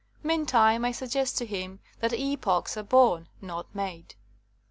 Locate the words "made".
3.75-4.15